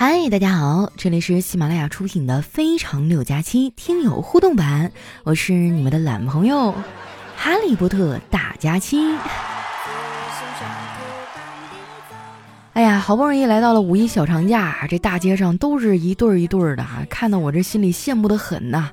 [0.00, 4.92] 嗨，大家好，这里是喜马拉雅出品的《非常六加七》听友互动版，
[5.24, 6.72] 我是你们的懒朋友
[7.36, 9.12] 哈利波特大加七。
[12.74, 18.90] 哎呀，好不容易来到了五一小长假，这大街上都是一对儿一对儿的啊，看得我这心里羡慕的很呐。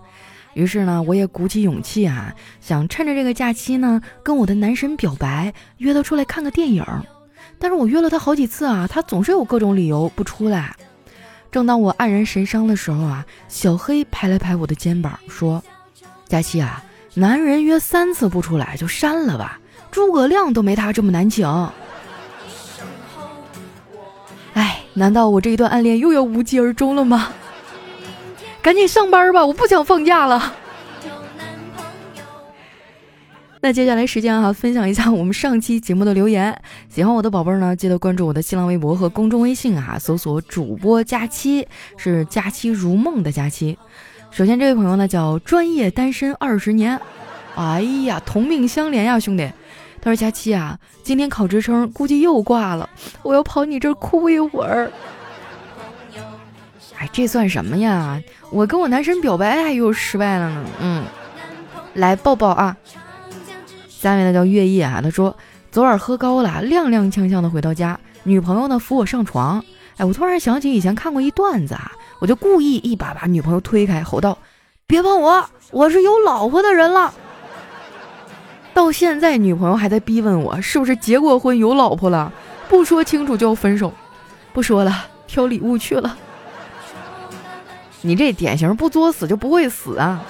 [0.55, 6.83] 于是呢，我也鼓起勇气啊，想趁着这个假期呢，跟我的男神表白，约他出来看个电影。
[7.59, 10.75] 但是我约了他好几次啊，他总是有各种理由不出来。
[11.55, 15.63] 正当我黯然神伤的时候啊，小黑拍了拍我的肩膀，说
[16.27, 16.83] ：“佳琪啊，
[17.13, 19.57] 男人约三次不出来就删了吧，
[19.89, 21.47] 诸葛亮都没他这么难请。”
[24.53, 27.29] 哎，难道我这一段暗恋又要无疾而终了吗？
[28.61, 30.54] 赶紧上班吧，我不想放假了。
[33.65, 36.55] 那接下来时间啊，分享一下我们上期节目的留言。
[36.87, 43.75] 喜欢我的宝贝儿呢，记得关注我的新浪微博和公众微信啊，搜索主播佳期，是佳期如梦的佳期。
[44.29, 47.01] 首先这位朋友呢叫专业单身二十年，
[47.55, 49.51] 哎呀，同命相连呀，兄弟。
[49.99, 52.87] 他说佳期啊，今天考职称估计又挂了，
[53.23, 54.91] 我要跑你这儿哭一会儿。
[56.99, 58.21] 哎，这算什么呀？
[58.51, 60.65] 我跟我男神表白还又失败了呢。
[60.81, 61.03] 嗯，
[61.95, 62.77] 来抱抱啊。
[64.05, 65.35] 下面呢叫月夜啊，他说
[65.71, 69.65] 昨晚喝高了，踉踉跄跄的回到家，女朋友呢扶我上床，
[69.97, 74.37] 哎，我突然想起以前看过一段子啊，我就故意一把把女朋友推开，吼道
[74.85, 77.11] ：“别碰我，我是有老婆的人了。”
[78.75, 82.31] 到现在女朋友还在逼问我是不是结过婚有老婆了，
[82.69, 83.91] 不说清楚就要分手，
[84.53, 86.15] 不说了，挑礼物去了。
[88.03, 90.23] 你这典型不作死就不会死啊！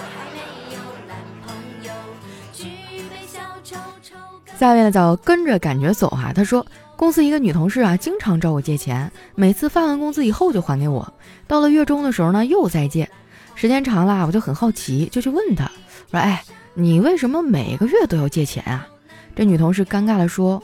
[4.58, 6.32] 下面的叫跟着感觉走哈。
[6.34, 11.14] 他说，公司一个女同事啊，经常找我借钱，每次发完工资以后就还给我。
[11.48, 13.10] 到了月中的时候呢，又再借。
[13.56, 15.66] 时间长了，我就很好奇，就去问他，
[16.12, 16.44] 说：“哎，
[16.74, 18.88] 你为什么每个月都要借钱啊？”
[19.36, 20.62] 这女同事尴尬的说：“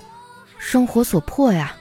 [0.59, 1.73] 生活所迫呀。”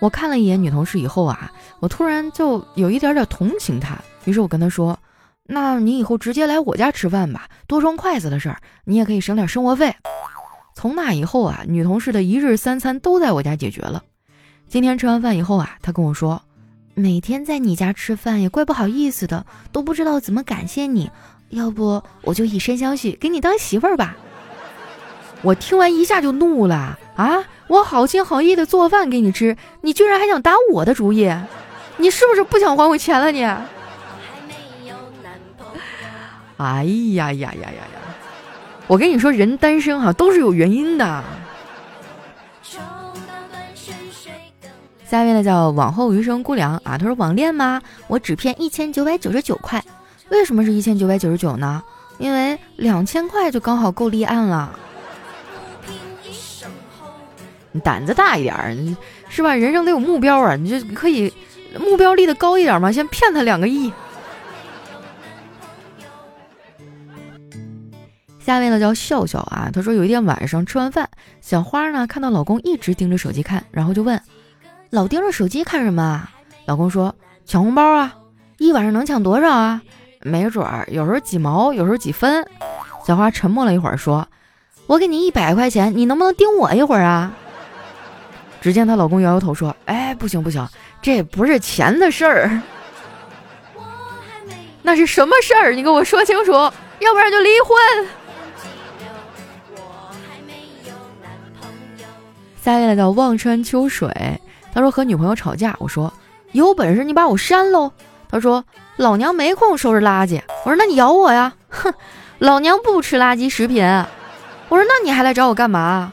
[0.00, 3.96] 我看了一眼女同事以后啊，我突然就有一点点同情她。
[4.24, 4.98] 于是我跟她说
[5.46, 9.94] ：“那你以后直接来我家吃饭吧，多双筷子的事儿，你也可以省点生活费。”
[10.74, 14.02] 从那以后啊，女同事的一日三餐都在我家解决了。
[14.68, 16.42] 今天吃完饭以后啊，她跟我说
[16.94, 21.10] ：“每天在你家吃饭也怪不好意思的，都不知道怎么感谢你。
[21.50, 24.16] 要不我就以身相许，给你当媳妇儿吧。”
[25.42, 27.44] 我听完一下就怒了啊！
[27.66, 31.30] 我好心好意的做饭给你吃，你居然还想打我的主意？
[31.96, 33.42] 你是不是不想还我钱了你？
[36.58, 36.84] 哎
[37.14, 38.01] 呀呀呀呀呀！
[38.92, 41.24] 我跟你说，人单身哈都是有原因的。
[45.06, 47.80] 下面呢叫往后余生姑娘啊，他说网恋吗？
[48.06, 49.82] 我只骗一千九百九十九块，
[50.28, 51.82] 为什么是一千九百九十九呢？
[52.18, 54.78] 因为两千块就刚好够立案了。
[57.70, 58.76] 你胆子大一点儿，
[59.30, 59.54] 是吧？
[59.54, 61.32] 人生得有目标啊，你就可以
[61.80, 63.90] 目标立的高一点嘛，先骗他两个亿。
[68.44, 71.08] 下面呢叫笑笑啊，她说有一天晚上吃完饭，
[71.40, 74.20] 小花呢看到老公一直盯着手机看，然后就问
[74.90, 76.30] ：“老盯着手机看什么啊？”
[76.66, 77.14] 老公说
[77.46, 78.14] ：“抢红包啊，
[78.58, 79.80] 一晚上能抢多少啊？
[80.22, 82.44] 没准儿，有时候几毛，有时候几分。”
[83.06, 84.26] 小花沉默了一会儿，说
[84.86, 87.32] ：“我给你一百块钱，你能不能盯我一会儿啊？”
[88.60, 90.66] 只见她老公摇摇头说：“哎，不行不行，
[91.00, 92.60] 这不是钱的事儿，
[94.82, 95.72] 那是什么事儿？
[95.74, 98.08] 你给我说清楚，要不然就离婚。”
[102.62, 104.08] 下一位叫望穿秋水，
[104.72, 106.12] 他说和女朋友吵架，我说
[106.52, 107.90] 有本事你把我删喽。
[108.30, 108.64] 他说
[108.96, 110.40] 老娘没空收拾垃圾。
[110.64, 111.92] 我说那你咬我呀，哼，
[112.38, 113.84] 老娘不吃垃圾食品。
[114.68, 116.12] 我说那你还来找我干嘛？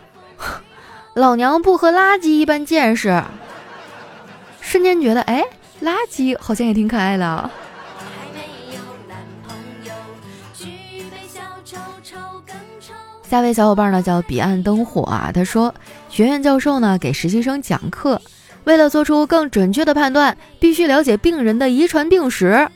[1.14, 3.24] 老娘不和垃圾一般见识。
[4.60, 5.46] 瞬间觉得哎，
[5.84, 7.50] 垃圾好像也挺可爱的。
[13.30, 15.72] 下位小伙伴呢叫彼岸灯火啊，他说
[16.20, 18.22] 学院教授呢给实习生讲课，
[18.66, 22.68] 为了做出更准确的判断，必须了解病人的遗传病史。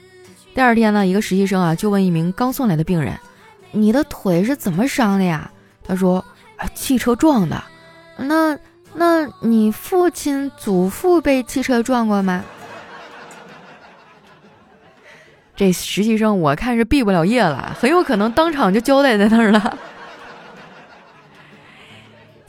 [0.56, 3.20] 第二天呢，一个实习生啊就问一名刚送来的病人
[3.74, 5.52] ：“你的腿是怎么伤的呀？”
[5.84, 6.24] 他说
[6.74, 7.62] ：“汽车撞的。”
[8.16, 8.58] 那
[8.94, 12.46] 那你父亲、祖父被汽车撞过吗？
[15.54, 19.78] 这实习生我看是毕不了业了，很有可能当场就交代在那儿了。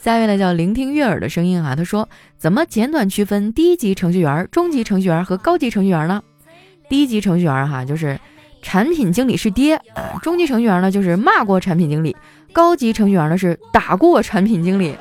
[0.05, 2.06] 下一位呢叫聆听悦耳的声音啊，他说
[2.37, 6.23] 怎么简短区分低级程序员、中级程序员和高级程序员呢？
[6.91, 8.21] 低级程序员哈就是
[8.61, 12.15] 产品经理是爹啊，中级程序员呢就是骂过产品经理，
[12.53, 14.95] 高级程序员呢是打过产品经理。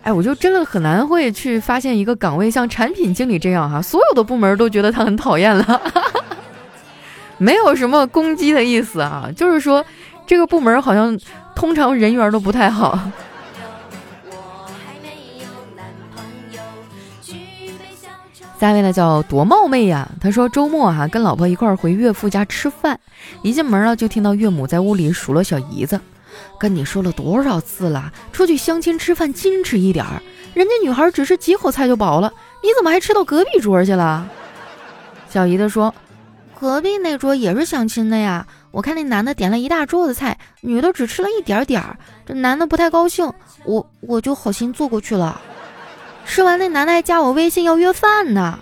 [0.00, 5.82] 哎，我就真的很难会去发现一个岗位像产品经理这样哈，所有的部门都觉得他很讨厌了，
[7.36, 9.84] 没有什么攻击的意思啊，就是说
[10.26, 11.18] 这个部门好像。
[11.54, 12.98] 通常人缘都不太好。
[18.58, 23.00] 下一位呢叫多冒昧呀，他说周末哈跟老婆一块儿回岳父家吃饭，
[23.42, 26.00] 一进门呢就听到岳母在屋里数落小姨子，
[26.60, 30.22] 跟你说了多少次了，出去相亲吃饭矜持一点儿，
[30.54, 32.32] 人家女孩只是几口菜就饱了，
[32.62, 34.28] 你怎么还吃到隔壁桌去了？
[35.28, 35.92] 小姨子说，
[36.60, 38.46] 隔壁那桌也是相亲的呀。
[38.72, 41.96] 我看那男的点了一大桌子菜，女的只吃了一点点儿。
[42.26, 43.30] 这男的不太高兴，
[43.64, 45.40] 我我就好心坐过去了。
[46.24, 48.58] 吃完，那男的还加我微信要约饭呢。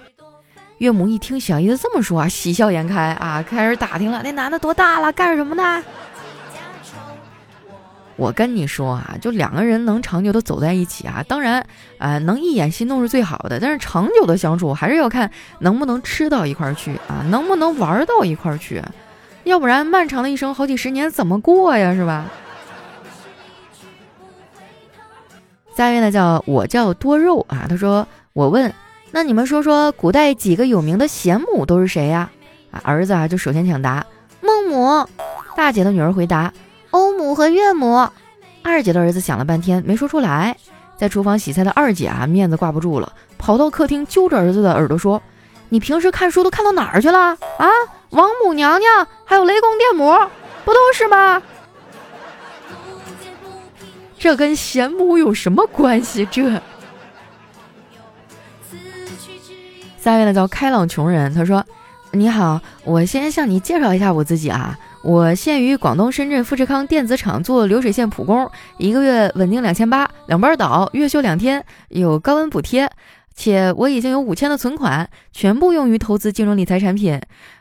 [0.78, 5.82] 岳母一听小姨子这么说啊，喜笑颜开啊，开始打听了那男的多大了，干什么的。
[8.16, 11.64] 我跟你说啊，就两个人能长久的走在一起啊，当然
[11.98, 15.30] 啊，能一眼心动是最好的，但是长久的相处还是要看
[15.60, 18.82] 能不能吃到一块儿去啊，能不能玩到一块儿去。
[19.44, 21.94] 要不然，漫长的一生好几十年怎么过呀？
[21.94, 22.26] 是吧？
[25.74, 27.66] 下一位呢，叫我叫多肉啊。
[27.68, 28.72] 他说：“我问，
[29.12, 32.30] 那你们说说，古代几个有名的贤母都是谁呀？”
[32.70, 34.04] 啊，儿子啊就首先抢答：
[34.42, 35.08] 孟母。
[35.56, 36.52] 大姐的女儿回答：
[36.90, 38.06] 欧母和岳母。
[38.62, 40.56] 二姐的儿子想了半天没说出来。
[40.98, 45.22] 在厨房洗菜的二姐啊，面子挂不住了，跑到客厅揪着儿子的耳朵说
[45.70, 47.68] ：“你平时看书都看到哪儿去了啊？”
[48.10, 50.12] 王母娘娘，还有雷公电母，
[50.64, 51.42] 不都是吗？
[54.18, 56.26] 这跟贤母有什么关系？
[56.30, 56.60] 这
[59.98, 61.64] 下面呢叫开朗穷人，他说
[62.12, 72.90] ：“你好，我先向你介绍一下我自己啊，我现于广东深圳富士康电子厂做流水线普工，一个月稳定两千八，两班倒，月休两天，有高温补贴，
[73.34, 77.20] 且我已经有五千的存款，全部用于投资金融理财产品。”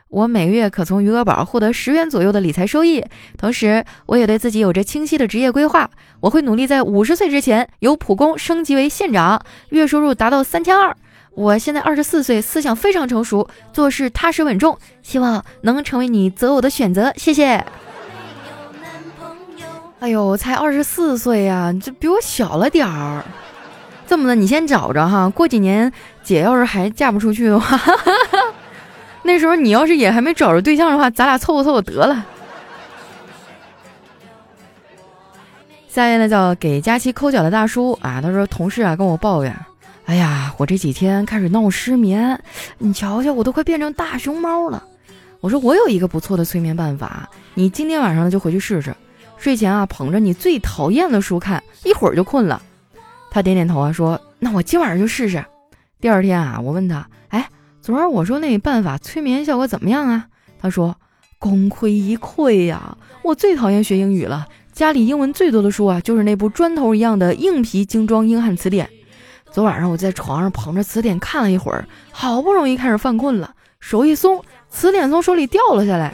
[0.10, 3.06] 我每个月可从余额宝获得十元左右的理财收益，
[3.38, 5.88] 同时我也对自己有着清晰的职业规划。
[6.20, 9.40] 我会努力在五十岁之前由普工升级为县长，
[9.70, 10.96] 月收入达到三千二。
[11.36, 17.14] 我现在二十四岁，思想非常成熟，做事踏实稳重，希望能成为你择偶的选择。
[17.16, 17.64] 谢谢。
[20.00, 23.24] 哎呦，才二十四岁呀，这比我小了点儿。
[24.08, 27.78] 这么的，你先找着哈，过几年姐要是还嫁不出去的话。
[29.32, 32.26] 那时候你要是也还没找着对象的话，咱俩凑合凑合得了。
[35.88, 39.56] 下一位呢叫给佳期抠脚的大叔啊，他说同事啊跟我抱怨，
[40.06, 42.42] 哎呀，我这几天开始闹失眠，
[42.80, 44.84] 你瞧瞧我都快变成大熊猫了。
[45.42, 48.96] 我说我有一个不错的催眠办法，你今天晚上就回去试试，
[49.38, 52.60] 睡前啊捧着你最讨厌的书看，一会儿就困了。
[53.30, 55.46] 他点点头啊说，那我今晚上就试试。
[56.02, 57.48] 第二天啊，我问他，哎。
[57.82, 60.28] 昨儿我说那办法催眠效果怎么样啊？
[60.62, 60.96] 他说
[61.40, 62.98] 功亏一篑呀！
[63.24, 68.90] 我最讨厌学英语了，家里英文最多的书啊，就是那部砖头一样的硬皮精装英汉词典。
[69.50, 76.14] 昨晚上我在床上捧着词典看了一会儿，好不容易开始犯困了，手一松，词典从手里掉了下来，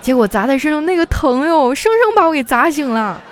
[0.00, 3.22] 结果砸在身上那个疼哟，生生把我给砸醒了。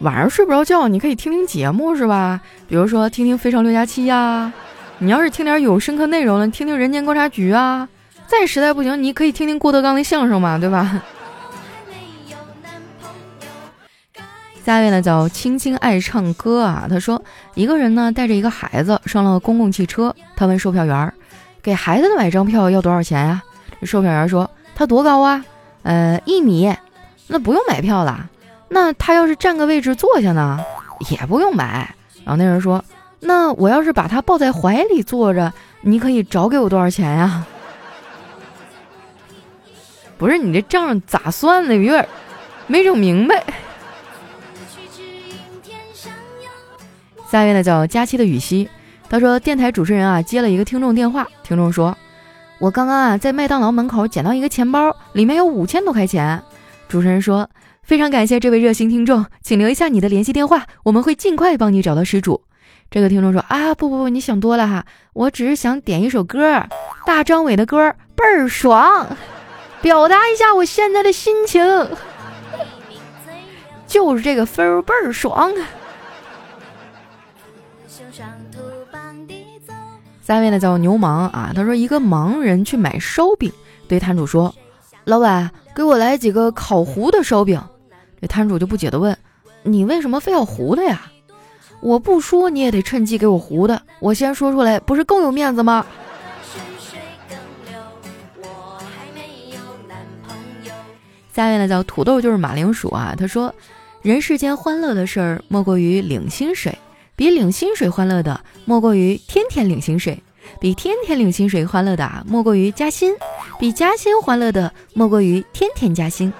[0.00, 2.40] 晚上睡不着觉，你可以听听节目，是吧？
[2.66, 4.52] 比如说听听《非常六加七》呀。
[4.98, 7.86] 你要是听点有深刻内容的，听听《人间观察局》啊。
[8.26, 11.02] 再实在不行，你可以听听郭德纲的相声嘛，对吧？
[14.64, 17.22] 下一位呢叫青青爱唱歌啊，他说
[17.54, 21.12] 一个人呢带着一个孩子上了公共汽车，他问售票员
[21.62, 23.42] ：“给孩子的买张票要多少钱呀？”
[23.84, 25.44] 售票员说：“他多高啊？
[25.82, 26.74] 呃，一米，
[27.26, 28.28] 那不用买票了。”
[28.72, 30.64] 那他要是占个位置坐下呢，
[31.10, 31.92] 也不用买。
[32.24, 32.84] 然后那人说
[33.18, 37.44] ：“那我要是把他抱在怀里坐着，你可以找给我多少钱呀？”
[40.16, 41.74] 不是你这账咋算的？
[41.74, 42.08] 有点
[42.68, 43.42] 没整明白。
[47.28, 48.68] 下一位呢叫佳期的雨熙，
[49.08, 51.98] 他说电台主持人啊接了一个听众电话，听众说
[52.60, 56.40] ：“我刚刚啊在麦当劳门口捡到一个钱包，里面有五千多块钱。”
[56.88, 57.50] 主持人说。
[57.90, 62.44] 非常感谢这位热心听众，请留一下你的联系电话，我们会尽快帮你找到失主。
[62.88, 66.62] 这个听众说啊，不不不，你想多了哈，我只是想点一首歌，
[67.04, 69.08] 大张伟的歌倍儿爽，
[69.82, 71.60] 表达一下我现在的心情。
[73.88, 75.52] 就是这个分儿倍儿爽
[80.22, 80.40] 三！
[80.42, 83.52] 位呢叫牛盲啊，他说一个盲人去买烧饼，
[83.88, 84.54] 对摊主说
[85.02, 87.60] ：“老板，给我来几个烤糊的烧饼。”
[88.20, 89.16] 这摊主就不解的问
[89.62, 91.10] ：“你为什么非要糊的呀？”
[91.80, 95.86] 我不说你也得趁机给我糊的，我先说出来不是更有面子吗？
[101.32, 103.54] 下面呢叫土豆就是马铃薯啊，他说
[104.02, 106.76] ：“人世间欢乐的事儿莫过于领薪水。”
[107.16, 110.14] 比领薪水欢乐的，莫过于天天领薪水；
[110.58, 113.12] 比天天领薪水欢乐的啊，莫过于加薪；
[113.58, 116.32] 比加薪欢乐的，莫过于天天加薪；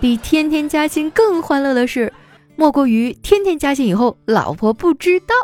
[0.00, 2.12] 比天天加薪更欢乐的事，
[2.56, 5.34] 莫过于天天加薪以后老婆不知道。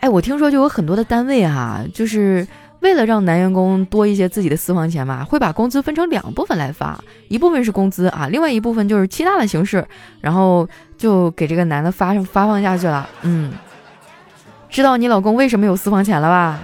[0.00, 2.46] 哎，我听说就有很多的单位哈，就是。
[2.80, 6.96] 为了让男员工多一些自己的私房钱嘛，会把工资分成两部分来发，
[7.26, 9.84] 一部分是工资啊，另外一部分就是其他的形式，
[10.20, 10.64] 然后
[10.96, 13.10] 就给这个男的发发放下去了。
[13.22, 13.52] 嗯，
[14.70, 16.60] 知道你老公为什么有私房钱了吧？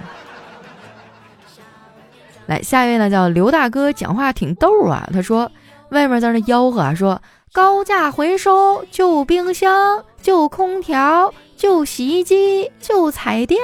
[2.47, 5.07] 来，下一位呢叫刘大哥，讲话挺逗啊。
[5.13, 5.51] 他说
[5.89, 7.21] 外面在那吆喝啊，说
[7.53, 13.59] 高价回收旧冰箱、旧空调、旧洗衣机、旧彩电。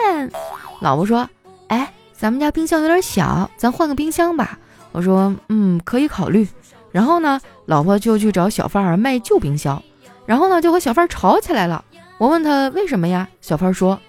[0.79, 1.29] 老婆说，
[1.67, 1.93] 哎。
[2.13, 4.59] 咱们家冰箱有点小，咱换个冰箱吧。
[4.91, 6.47] 我说，嗯，可以考虑。
[6.91, 9.81] 然后呢，老婆就去找小贩儿卖旧冰箱，
[10.27, 11.83] 然后呢，就和小贩吵起来了。
[12.19, 13.27] 我问他为什么呀？
[13.41, 13.99] 小贩说，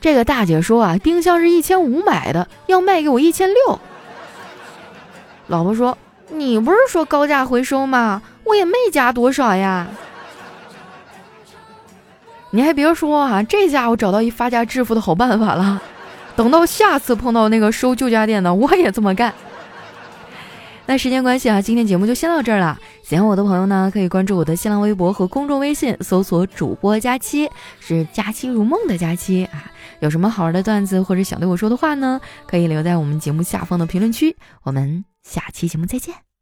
[0.00, 3.78] 这个大姐说啊，冰箱是一千五买的，要卖给我一千六。
[5.46, 5.96] 老婆说，
[6.30, 8.22] 你不是说高价回收吗？
[8.44, 9.86] 我也没加多少呀。
[12.50, 15.82] 你还别说啊，这下我找到一发家致富的好办法了。
[16.36, 19.34] 等到下次碰到那个收旧家电的，我也这么干。
[20.86, 22.78] 那时间关系啊，今天节目就先到这儿了。
[23.02, 29.64] 喜欢我的朋友呢，可以关注我的新浪微博和公众微信，搜索“主播佳期”，是“佳期如梦”的佳期啊。
[30.00, 32.20] 有什么好玩的段子或者想对我说的话呢？
[32.46, 34.36] 可以留在我们节目下方的评论区。
[34.62, 36.33] 我们下期节目再见。